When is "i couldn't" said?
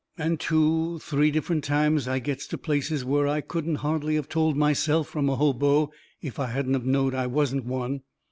3.27-3.75